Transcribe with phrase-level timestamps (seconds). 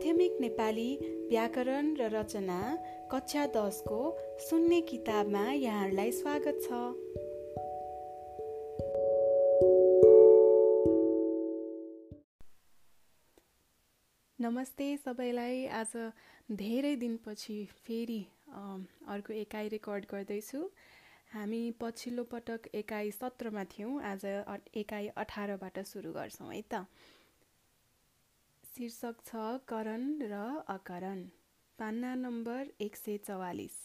[0.00, 0.96] माध्यमिक नेपाली
[1.28, 2.60] व्याकरण र रचना
[3.12, 3.98] कक्षा दसको
[4.40, 6.78] सुन्ने किताबमा यहाँहरूलाई स्वागत छ।
[14.38, 15.92] नमस्ते सबैलाई। आज
[16.56, 20.64] धेरै दिनपछि फेरि अर्को एकाइ रेकर्ड गर्दैछु।
[21.36, 24.24] हामी पछिल्लो पटक एकाइ सत्रमा थियौँ। आज
[24.74, 26.86] एकाइ अठारबाट सुरु गर्छौँ है त?
[28.72, 29.36] शीर्षक छ
[29.68, 31.22] करण र अकरण।
[31.78, 33.78] पान्ना नम्बर एक सय चौवालिस।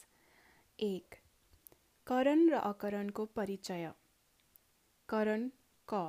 [0.79, 1.15] एक
[2.07, 3.89] करण र अकरणको परिचय।
[5.09, 5.47] करण
[5.87, 6.01] क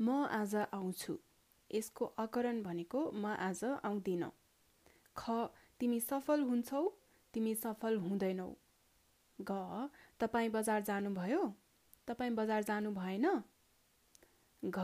[0.00, 1.16] म आज आउँछु।
[1.70, 4.26] यसको अकरण भनेको म आज आउँदिन।
[5.16, 5.38] ख
[5.80, 6.82] तिमी सफल हुन्छौ
[7.34, 8.50] तिमी सफल हुँदैनौ।
[9.38, 9.62] ग
[10.20, 11.42] तपाईँ बजार जानुभयो?
[12.08, 13.26] तपाईँ बजार जानु भएन?
[14.62, 14.78] घ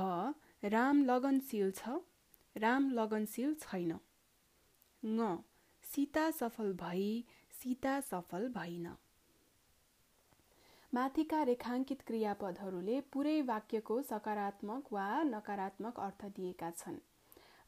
[0.70, 2.00] राम लगनशील छ।
[2.56, 3.92] राम लगनशील छैन।
[5.02, 5.36] ङ
[5.84, 7.08] सीता सफल भई
[7.54, 8.86] सीता सफल भइन
[10.92, 16.98] माथिका रेखाङ्कित क्रियापदहरूले पुरै वाक्यको सकारात्मक वा नकारात्मक अर्थ दिएका छन्।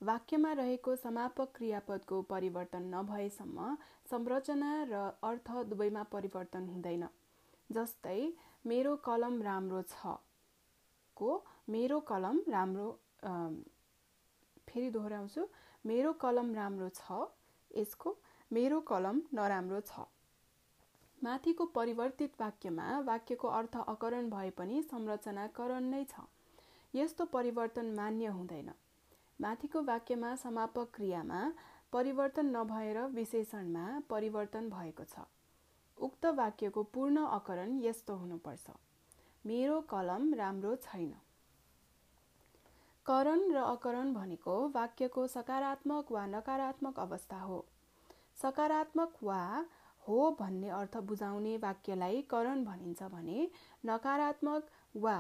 [0.01, 3.77] वाक्यमा रहेको समापक क्रियापदको परिवर्तन नभएसम्म
[4.11, 7.09] संरचना र अर्थ दुवैमा परिवर्तन हुँदैन।
[7.71, 8.21] जस्तै
[8.65, 10.19] मेरो कलम राम्रो छ
[11.17, 11.31] को
[11.69, 12.89] मेरो कलम राम्रो
[14.69, 15.47] फेरि दोहोऱ्याउँछु।
[15.85, 17.21] मेरो कलम राम्रो छ
[17.71, 18.17] यसको
[18.51, 20.07] मेरो कलम नराम्रो छ।
[21.19, 26.27] माथिको परिवर्तित वाक्यमा वाक्यको अर्थ अकरण भए पनि संरचना करण नै छ।
[26.95, 28.71] यस्तो परिवर्तन मान्य हुँदैन।
[29.41, 31.41] माथिको वाक्यमा समापक क्रियामा
[31.93, 35.27] परिवर्तन नभएर विशेषणमा परिवर्तन भएको छ।
[35.99, 38.71] उक्त वाक्यको पूर्ण अकरण यस्तो हुनुपर्छ।
[39.45, 41.15] मेरो कलम राम्रो छैन।
[43.07, 47.59] करण र अकरण भनेको वाक्यको सकारात्मक वा नकारात्मक अवस्था हो।
[48.43, 49.43] सकारात्मक वा
[50.05, 53.49] हो भन्ने अर्थ बुझाउने वाक्यलाई करण भनिन्छ भने
[53.87, 55.15] नकारात्मक वा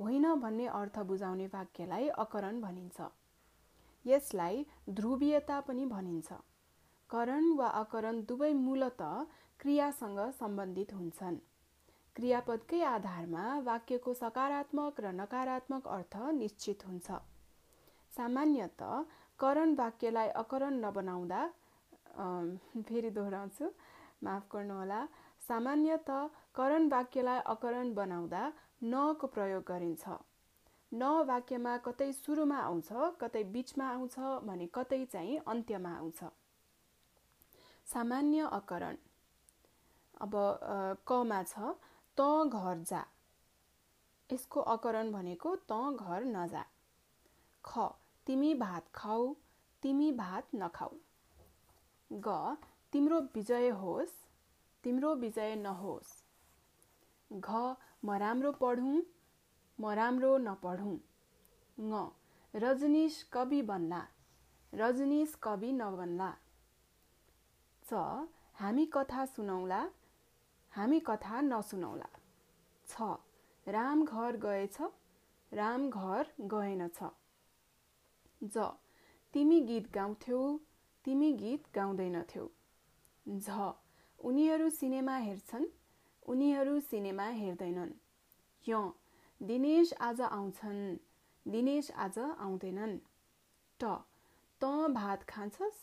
[0.00, 3.08] होइन भन्ने अर्थ बुझाउने वाक्यलाई अकरण भनिन्छ।
[4.04, 6.32] यसलाई ध्रुवीयता पनि भनिन्छ।
[7.10, 9.02] करण वा अकरण दुवै मूलत
[9.60, 11.40] क्रियासँग सम्बन्धित हुन्छन्।
[12.16, 17.08] क्रियापदकै आधारमा वाक्यको सकारात्मक र नकारात्मक अर्थ निश्चित हुन्छ।
[18.12, 18.82] सामान्यत
[19.38, 21.40] करण वाक्यलाई अकरण नबनाउँदा
[22.88, 23.66] फेरि दोहोऱ्याउँछु
[24.24, 25.00] माफ गर्नुहोला।
[25.48, 26.10] सामान्यत
[26.54, 28.42] करण वाक्यलाई अकरण बनाउँदा
[28.84, 30.04] नको प्रयोग गरिन्छ।
[30.92, 32.90] न वाक्यमा कतै सुरुमा आउँछ
[33.20, 36.20] कतै बिचमा आउँछ भने कतै चाहिँ अन्त्यमा आउँछ।
[37.86, 38.96] सामान्य अकरण।
[40.20, 40.34] अब
[41.08, 41.72] कमा छ?
[42.18, 43.02] त घर जा।
[44.30, 46.64] यसको अकरण भनेको त घर नजा।
[47.64, 47.86] ख
[48.26, 49.26] तिमी भात खाऊ
[49.82, 50.98] तिमी भात नखाऊ।
[52.10, 52.36] ग
[52.92, 54.16] तिम्रो विजय होस्
[54.84, 56.12] तिम्रो विजय नहोस्।
[57.30, 57.60] घ
[58.04, 58.96] म राम्रो पढौँ
[59.78, 60.96] म राम्रो नपढौँ।
[61.78, 62.02] ङ
[62.54, 64.00] रजनीश कवि बन्ला
[64.72, 66.30] रजनीश कवि नबन्ला।
[67.84, 68.02] च
[68.56, 69.80] हामी कथा सुनौला
[70.72, 72.08] हामी कथा नसुनौला।
[72.86, 73.08] छ
[73.66, 74.76] राम घर गएछ
[75.52, 76.98] राम घर गएनछ।
[78.40, 78.66] ज
[79.34, 80.40] तिमी गीत गाउँथ्यौ
[81.04, 82.46] तिमी गीत गाउँदैनथ्यौ।
[83.26, 83.68] झ
[84.18, 85.66] उनीहरू सिनेमा हेर्छन्
[86.28, 87.92] उनीहरू सिनेमा हेर्दैनन्।
[88.64, 88.80] य
[89.40, 90.82] दिनेश आज आउँछन्
[91.46, 92.98] दिनेश आज आउँदैनन्।
[93.80, 93.94] ट
[94.60, 95.80] त भात खान्छस्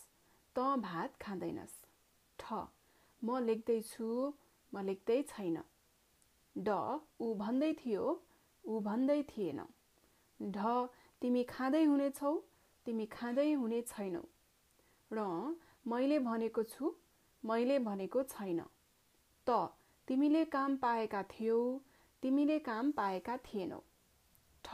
[0.56, 1.76] त भात खाँदैनस्।
[2.40, 2.62] ठ
[3.22, 4.08] म लेख्दैछु
[4.74, 5.57] म लेख्दै छैन।
[6.56, 6.69] ड
[7.22, 8.03] ऊ भन्दै थियो
[8.63, 9.59] ऊ भन्दै थिएन।
[10.40, 10.57] ढ
[11.22, 12.31] तिमी खाँदै हुनेछौ
[12.85, 14.24] तिमी खाँदै हुने छैनौ।
[15.12, 15.28] र
[15.85, 16.94] मैले भनेको छु
[17.44, 18.59] मैले भनेको छैन।
[19.47, 19.59] त
[20.08, 21.59] तिमीले काम पाएका थियौ
[22.24, 23.79] तिमीले काम पाएका थिएनौ।
[24.66, 24.70] ठ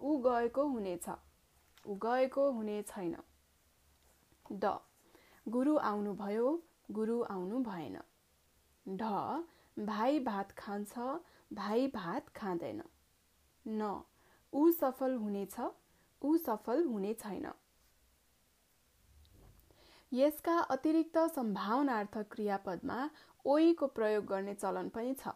[0.00, 1.06] ऊ गएको हुनेछ
[1.84, 3.14] ऊ गएको हुने छैन।
[4.46, 4.72] ड
[5.46, 6.48] गुरु आउनुभयो
[6.90, 7.96] गुरु आउनु भएन।
[8.86, 9.02] ढ
[9.76, 10.98] भाइ भात खान्छ
[11.52, 12.82] भाइ भात खाँदैन।
[13.66, 14.02] न
[14.52, 15.56] ऊ सफल हुनेछ
[16.22, 17.46] ऊ सफल हुने छैन।
[20.12, 22.98] यसका अतिरिक्त सम्भावनार्थ क्रियापदमा
[23.44, 25.32] ओइको प्रयोग गर्ने चलन पनि छ।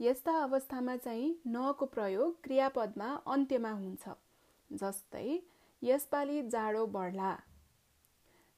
[0.00, 4.16] यस्ता अवस्थामा चाहिँ नको प्रयोग क्रियापदमा अन्त्यमा हुन्छ
[4.70, 5.28] जस्तै
[5.82, 7.30] यसपालि जाडो बढ्ला।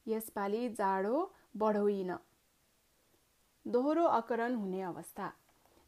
[0.05, 1.15] यसपालि जाडो
[1.57, 2.11] बढोइन।
[3.65, 5.31] दोहोरो अकरण हुने अवस्था।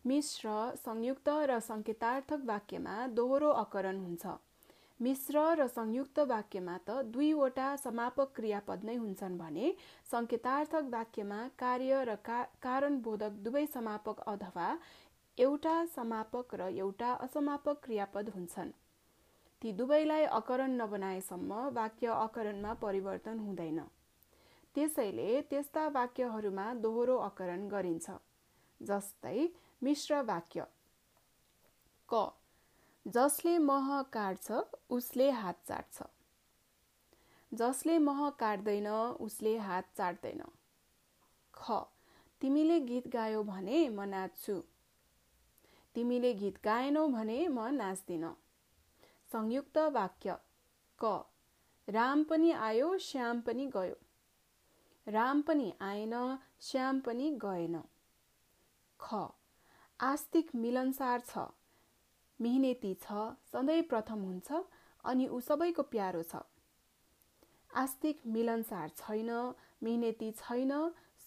[0.06, 4.34] मिश्र संयुक्त र सङ्केतार्थक वाक्यमा दोहोरो अकरण हुन्छ।
[5.02, 9.72] मिश्र र संयुक्त वाक्यमा त दुईवटा समापक क्रियापद नै हुन्छन् भने
[10.12, 14.68] सङ्केतार्थक वाक्यमा कार्य र का कारणबोधक दुवै समापक अथवा
[15.38, 18.72] एउटा समापक र एउटा असमापक क्रियापद हुन्छन्।
[19.62, 23.80] ती दुवैलाई अकरण नबनाएसम्म वाक्य अकरणमा परिवर्तन हुँदैन।
[24.76, 28.16] त्यसैले त्यस्ता वाक्यहरूमा दोहोरो अकरण गरिन्छ
[28.82, 29.36] जस्तै
[29.82, 30.66] मिश्र वाक्य।
[32.10, 32.22] क
[33.06, 34.60] जसले मह काट्छ
[34.90, 36.04] उसले हात चाट्छ।
[37.52, 38.88] जसले मह काट्दैन
[39.26, 40.44] उसले हात चाट्दैन।
[41.54, 41.80] ख
[42.42, 44.56] तिमीले गीत गायो भने म नाच्छु।
[45.96, 48.26] तिमीले गीत गाएनौ भने म नाच्दिन।
[49.30, 50.38] संयुक्त वाक्य
[51.00, 51.14] क
[51.88, 53.96] राम पनि आयो श्याम पनि गयो।
[55.08, 56.14] राम पनि आएन
[56.62, 57.82] श्याम पनि गएन।
[59.00, 59.28] ख।
[60.00, 61.38] आस्तिक मिलनसार छ।
[62.40, 63.12] मिहिनेती छ
[63.52, 64.62] सधैँ प्रथम हुन्छ
[65.04, 66.42] अनि ऊ सबैको प्यारो छ।
[67.76, 69.32] आस्तिक मिलनसार छैन
[69.84, 70.72] मिहिनेती छैन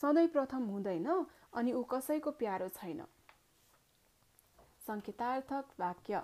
[0.00, 1.08] सधैँ प्रथम हुँदैन
[1.52, 3.05] अनि ऊ कसैको प्यारो छैन।
[4.87, 6.22] सङ्केतार्थक वाक्य।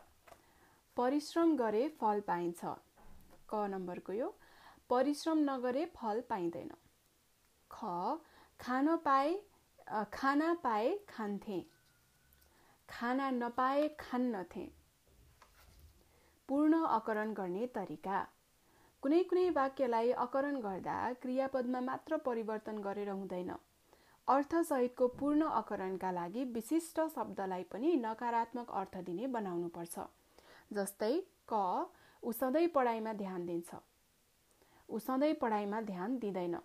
[0.96, 2.64] परिश्रम गरे फल पाइन्छ।
[3.50, 4.34] क नम्बरको यो।
[4.90, 6.72] परिश्रम नगरे फल पाइँदैन।
[7.72, 7.84] ख
[8.60, 9.40] खान पाए
[10.12, 11.58] खाना पाए खान्थे।
[12.88, 14.64] खाना नपाए खान्नथे।
[16.48, 18.20] पूर्ण अकरण गर्ने तरिका।
[19.02, 23.52] कुनै कुनै वाक्यलाई अकरण गर्दा क्रियापदमा मात्र परिवर्तन गरेर हुँदैन।
[24.28, 30.04] अर्थसहितको पूर्ण अकरणका लागि विशिष्ट शब्दलाई पनि नकारात्मक अर्थ दिने बनाउनुपर्छ।
[30.72, 31.14] जस्तै
[31.48, 31.62] क
[32.22, 33.80] ऊ सधैँ पढाइमा ध्यान दिन्छ।
[34.88, 36.56] ऊ सधैँ पढाइमा ध्यान दिँदैन।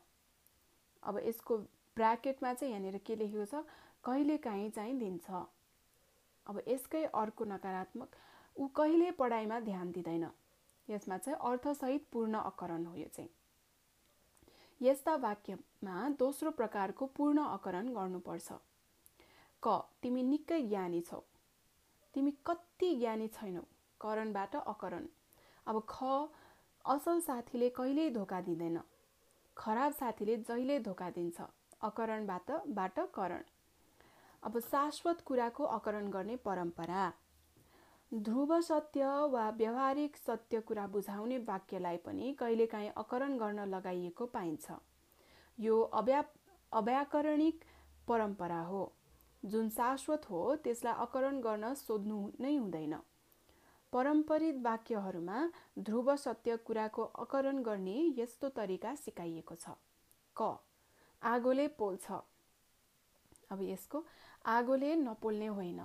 [1.04, 1.58] अब यसको
[1.98, 3.64] ब्राकेटमा चाहिँ यहाँनिर के लेखेको छ?
[4.04, 5.30] कहिले काहीँ चाहिँ दिन्छ।
[6.48, 8.16] अब यसकै अर्को नकारात्मक
[8.58, 10.30] ऊ कहिले पढाइमा ध्यान दिँदैन।
[10.90, 13.30] यसमा चाहिँ अर्थसहित पूर्ण अकरण हो यो चाहिँ।
[14.82, 18.52] यस्ता वाक्यमा दोस्रो प्रकारको पूर्ण अकरण गर्नुपर्छ।
[19.64, 21.24] क तिमी निकै ज्ञानी छौ।
[22.14, 23.62] तिमी कति ज्ञानी छैनौ।
[24.02, 25.08] करणबाट अकरण।
[25.68, 26.04] अब ख
[26.86, 28.80] असल साथीले कहिल्यै धोका दिँदैन।
[29.58, 31.42] खराब साथीले जहिले धोका दिन्छ।
[31.82, 33.42] अकरणबाट बाट करण
[34.44, 37.12] अब शाश्वत कुराको अकरण गर्ने परम्परा।
[38.12, 44.72] ध्रुव सत्य वा व्यवहारिक सत्य कुरा बुझाउने वाक्यलाई पनि कहिलेकाहीँ अकरण गर्न लगाइएको पाइन्छ।
[45.58, 46.24] यो अव्या
[46.72, 47.64] अव्याकरणिक
[48.08, 48.84] परम्परा हो।
[49.44, 52.96] जुन शाश्वत हो त्यसलाई अकरण गर्न सोध्नु नै हुँदैन।
[53.94, 55.38] परम्परित वाक्यहरूमा
[55.80, 59.76] ध्रुव सत्य कुराको अकरण गर्ने यस्तो तरिका सिकाइएको छ।
[60.36, 60.58] क
[61.22, 62.12] आगोले पोल्छ।
[63.52, 64.04] अब यसको
[64.46, 65.80] आगोले नपोल्ने होइन।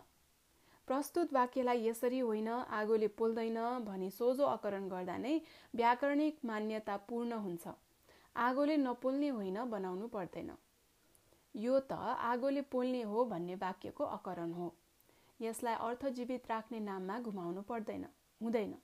[0.88, 5.38] प्रस्तुत वाक्यलाई यसरी होइन आगोले पोल्दैन भनी सोझो अकरण गर्दा नै
[5.74, 7.68] व्याकरणिक मान्यता पूर्ण हुन्छ।
[8.36, 10.50] आगोले नपोल्ने होइन बनाउनु पर्दैन।
[11.54, 11.92] यो त
[12.26, 14.74] आगोले पोल्ने हो भन्ने वाक्यको अकरण हो।
[15.42, 18.04] यसलाई अर्थजीवित राख्ने नाममा घुमाउनु पर्दैन
[18.40, 18.74] हुँदैन।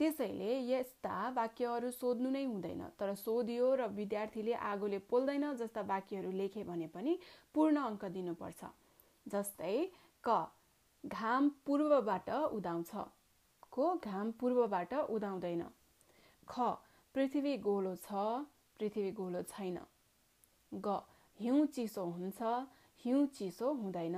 [0.00, 6.62] त्यसैले यस्ता वाक्यहरू सोध्नु नै हुँदैन तर सोधियो र विद्यार्थीले आगोले पोल्दैन जस्ता वाक्यहरू लेखे
[6.64, 7.18] भने पनि
[7.54, 8.70] पूर्ण अङ्क दिनुपर्छ
[9.26, 9.74] जस्तै
[10.24, 10.36] क
[11.04, 12.90] घाम पूर्वबाट उदाउँछ
[13.72, 15.64] को घाम पूर्वबाट उदाउँदैन
[16.48, 16.70] ख
[17.14, 18.24] पृथ्वी गोलो छ
[18.80, 19.78] पृथ्वी गोलो छैन
[20.72, 20.98] ग
[21.38, 22.40] हिउँ चिसो हुन्छ
[23.04, 24.16] हिउँ चिसो हुँदैन।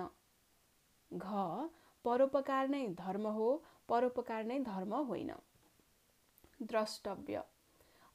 [1.12, 1.69] घ
[2.05, 3.49] परोपकार नै धर्म हो
[3.88, 5.33] परोपकार नै धर्म होइन।
[6.62, 7.43] द्रष्टव्य।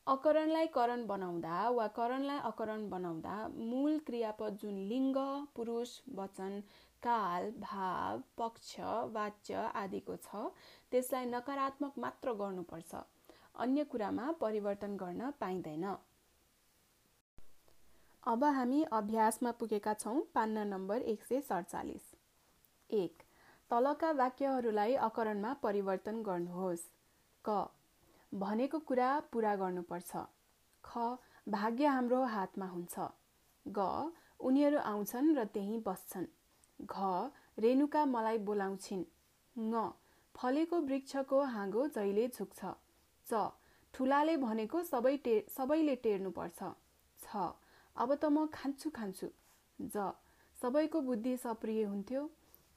[0.08, 5.18] अकरणलाई करण बनाउँदा वा करणलाई अकरण बनाउँदा मूल क्रियापद जुन लिङ्ग
[5.56, 6.60] पुरुष वचन
[7.04, 8.76] काल भाव पक्ष
[9.14, 10.44] वाच्य आदिको छ
[10.92, 12.96] त्यसलाई नकारात्मक मात्र गर्नुपर्छ।
[13.58, 15.86] अन्य कुरामा परिवर्तन गर्न पाइँदैन।
[18.24, 22.15] अब हामी अभ्यासमा पुगेका छौँ पान्ना नम्बर एक सय सडचालिस।
[22.90, 23.24] एक
[23.72, 26.84] तलका वाक्यहरूलाई अकरणमा परिवर्तन गर्नुहोस्।
[27.46, 27.58] क
[28.32, 30.24] भनेको कुरा पुरा गर्नुपर्छ।
[30.84, 31.06] ख
[31.48, 33.08] भाग्य हाम्रो हातमा हुन्छ।
[33.66, 33.80] ग
[34.40, 36.28] उनीहरू आउँछन् र त्यहीँ बस्छन्।
[36.80, 36.96] घ
[37.58, 39.04] रेणुका मलाई बोलाउँछिन्।
[39.56, 39.90] ङ
[40.36, 42.74] फलेको वृक्षको हाँगो जहिले झुक्छ।
[43.28, 43.44] च
[43.94, 46.72] ठुलाले भनेको सबै टे सबैले टेर्नुपर्छ।
[47.20, 47.50] छ
[47.96, 49.28] अब त म खान्छु खान्छु।
[49.80, 50.12] ज
[50.58, 52.22] सबैको बुद्धि सप्रिय हुन्थ्यो।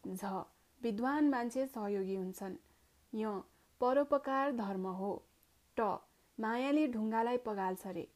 [0.08, 0.42] झ
[0.80, 2.56] विद्वान मान्छे सहयोगी हुन्छन्।
[3.12, 3.40] य
[3.80, 5.10] परोपकार धर्म हो।
[5.76, 5.88] ट
[6.38, 8.06] मायाले ढुङ्गालाई पगाल्छ रे।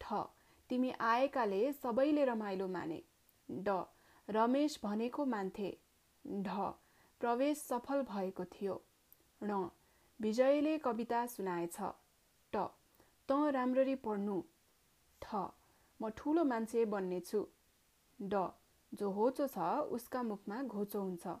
[0.00, 0.22] ठ
[0.70, 3.02] तिमी आएकाले सबैले रमाइलो माने।
[3.48, 3.84] ड
[4.28, 5.70] रमेश भनेको मान्थे।
[6.24, 6.72] ढ
[7.20, 8.80] प्रवेश सफल भएको थियो।
[9.40, 9.68] ण
[10.20, 11.76] विजयले कविता सुनाएछ।
[12.52, 12.66] ट
[13.28, 14.42] त राम्ररी पढ्नु।
[15.22, 15.34] ठ
[16.00, 17.46] म ठुलो मान्छे बन्नेछु।
[18.18, 18.48] ड
[18.92, 19.58] जो होचो छ
[19.90, 21.34] उसका मुखमा घोचो हुन्छ।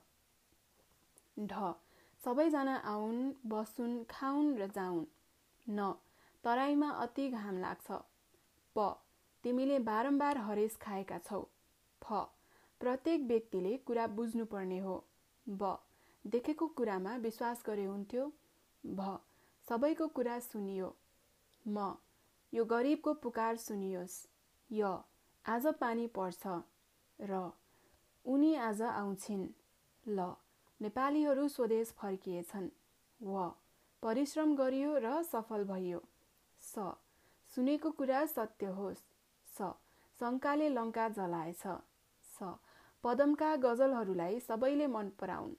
[1.36, 1.72] ढ
[2.20, 5.04] सबैजना आउन् बसुन् खाउन् र जाउन्।
[5.66, 5.92] न
[6.44, 8.00] तराईमा अति घाम लाग्छ।
[8.76, 8.88] प
[9.44, 11.40] तिमीले बारम्बार हरेस खाएका छौ।
[12.02, 12.26] फ
[12.80, 14.96] प्रत्येक व्यक्तिले कुरा बुझ्नुपर्ने हो।
[15.46, 15.76] ब
[16.24, 18.32] देखेको कुरामा विश्वास गरे हुन्थ्यो।
[18.84, 19.18] भ
[19.68, 20.94] सबैको कुरा सुनियो।
[21.64, 21.94] म
[22.52, 24.16] यो गरिबको पुकार सुनियोस्।
[24.70, 24.98] य
[25.44, 26.46] आज पानी पर्छ।
[27.18, 27.50] र
[28.24, 29.46] उनी आज आउँछिन्।
[30.06, 30.34] ल
[30.80, 32.68] नेपालीहरू स्वदेश फर्किएछन्।
[33.20, 33.48] व
[34.02, 36.02] परिश्रम गरियो र सफल भइयो।
[36.62, 36.92] स
[37.52, 39.02] सुनेको कुरा सत्य होस्।
[39.48, 39.72] स
[40.20, 41.62] शङ्काले लङ्का जलाएछ।
[42.24, 42.52] स
[43.04, 45.54] पदमका गजलहरूलाई सबैले मन पराउन्।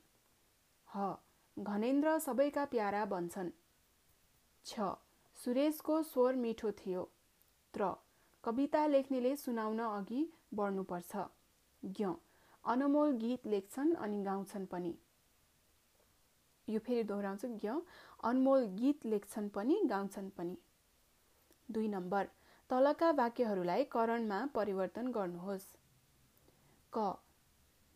[0.88, 1.16] ह
[1.58, 3.52] घनेन्द्र सबैका प्यारा बन्छन्।
[4.66, 4.94] छ
[5.38, 7.04] सुरेशको स्वर मिठो थियो।
[7.74, 7.92] त्र
[8.44, 10.22] कविता लेख्नेले सुनाउन अघि
[10.54, 11.28] बढ्नुपर्छ।
[11.84, 12.08] ज्ञ
[12.64, 14.94] अनमोल गीत लेख्छन् अनि गाउँछन् पनि।
[16.68, 17.74] यो फेरि दोहोऱ्याउँछु। ज्ञ
[18.24, 20.58] अनमोल गीत लेख्छन् पनि गाउँछन् पनि।
[21.70, 22.28] दुई नम्बर।
[22.70, 25.68] तलका वाक्यहरूलाई करणमा परिवर्तन गर्नुहोस्।
[26.94, 27.06] क।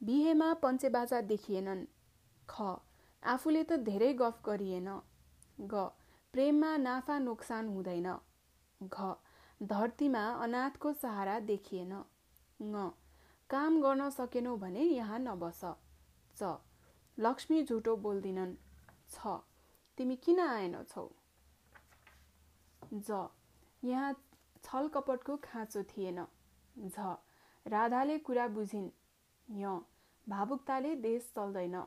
[0.01, 1.85] बिहेमा पञ्चेबाजा देखिएनन्।
[2.49, 2.55] ख।
[3.23, 4.89] आफूले त धेरै गफ गरिएन।
[5.67, 5.83] ग।
[6.33, 8.09] प्रेममा नाफा नोक्सान हुँदैन।
[8.81, 9.13] घ।
[9.61, 12.89] धरतीमा अनाथको सहारा देखिएन। ङ।
[13.53, 15.61] काम गर्न सकेनौ भने यहाँ नबस।
[16.37, 16.57] च।
[17.17, 18.55] लक्ष्मी झुटो बोल्दिनन्।
[19.09, 19.35] छ।
[19.97, 21.07] तिमी किन आएनछौ
[22.93, 23.27] ज।
[23.83, 24.13] यहाँ
[24.63, 26.25] छल कपटको खाँचो थिएन।
[26.87, 27.15] झ।
[27.65, 28.89] राधाले कुरा बुझिन्।
[29.47, 29.77] य।
[30.27, 31.81] भावुकताले देश चल्दैन।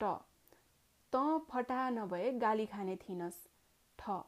[0.00, 0.14] ट।
[1.12, 3.46] त फटा नभए गाली खाने थिइनस्।
[3.98, 4.22] ठ।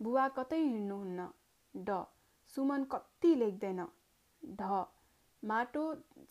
[0.00, 1.28] बुवा कतै हिँड्नुहुन्न।
[1.76, 2.04] ड।
[2.56, 3.86] सुमन कति लेख्दैन।
[4.42, 4.84] ढ।
[5.44, 5.82] माटो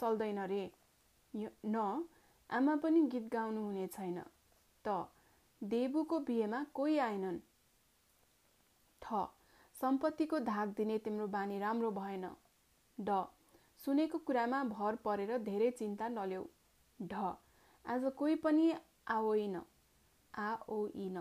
[0.01, 0.63] चल्दैन रे।
[1.35, 2.07] न
[2.49, 4.23] आमा पनि गीत गाउनु हुने छैन।
[4.85, 5.07] त
[5.61, 7.39] देवुको बिहेमा कोही आएनन्?
[9.01, 9.25] ठ
[9.75, 12.25] सम्पत्तिको धाक दिने तिम्रो बानी राम्रो भएन।
[12.97, 13.23] ड
[13.85, 16.45] सुनेको कुरामा भर परेर धेरै चिन्ता नल्याउ।
[16.99, 17.13] ढ
[17.85, 18.73] आज कोही पनि
[19.07, 19.55] आओइन?
[20.33, 21.17] आओइन।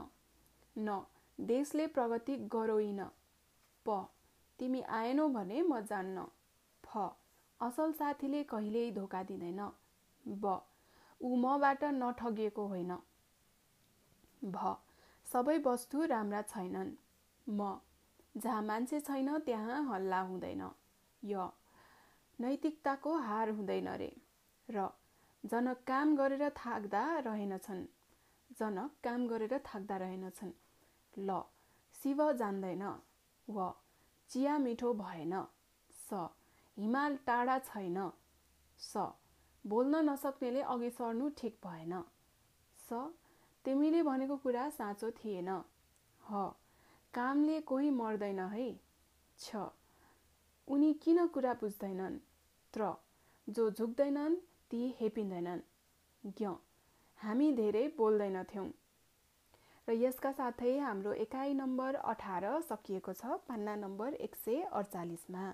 [0.77, 1.03] न
[1.39, 3.05] देशले प्रगति गरोइन।
[3.87, 4.07] प
[4.59, 6.27] तिमी आएनौ भने म जान्न।
[6.85, 7.09] फ
[7.61, 9.61] असल साथीले कहिल्यै धोका दिँदैन।
[10.25, 10.61] ब
[11.21, 12.93] ऊ मबाट नठगिएको होइन।
[14.43, 14.77] भ
[15.27, 16.91] सबै वस्तु राम्रा छैनन्।
[17.47, 17.81] म
[18.37, 20.63] जहाँ मान्छे छैन त्यहाँ हल्ला हुँदैन।
[21.23, 21.51] य
[22.39, 24.11] नैतिकताको हार हुँदैन रे।
[24.69, 24.89] र
[25.45, 27.85] जनक काम गरेर थाक्दा रहेनछन्।
[28.51, 30.53] जनक काम गरेर थाक्दा रहेनछन्।
[31.15, 31.41] ल
[31.95, 32.85] शिव जान्दैन।
[33.49, 33.73] व
[34.31, 35.35] चिया मिठो भएन।
[36.09, 36.29] स
[36.77, 37.99] हिमाल टाढा छैन।
[38.81, 39.07] स
[39.65, 41.93] बोल्न नसक्नेले अघि सर्नु ठिक भएन।
[42.79, 43.03] स
[43.65, 45.49] तिमीले भनेको कुरा साँचो थिएन।
[46.21, 46.47] ह
[47.15, 48.69] कामले कोही मर्दैन है।
[49.39, 49.69] छ
[50.69, 52.19] उनी किन कुरा बुझ्दैनन्?
[52.75, 52.93] त्र
[53.49, 54.37] जो झुक्दैनन्
[54.71, 55.61] ती हेपिँदैनन्।
[56.25, 56.47] ज्ञ
[57.21, 58.69] हामी धेरै बोल्दैनथ्यौँ।
[59.89, 65.45] र यसका साथै हाम्रो एकाइ नम्बर अठार सकिएको छ पान्ना नम्बर एक सय अडचालिसमा।